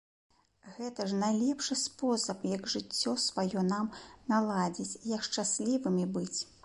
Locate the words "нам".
3.71-3.93